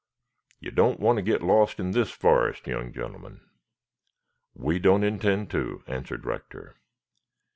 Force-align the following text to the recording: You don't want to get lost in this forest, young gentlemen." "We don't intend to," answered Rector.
You 0.59 0.71
don't 0.71 0.99
want 0.99 1.17
to 1.17 1.21
get 1.21 1.43
lost 1.43 1.79
in 1.79 1.91
this 1.91 2.09
forest, 2.09 2.65
young 2.65 2.91
gentlemen." 2.91 3.41
"We 4.55 4.79
don't 4.79 5.03
intend 5.03 5.51
to," 5.51 5.83
answered 5.85 6.25
Rector. 6.25 6.77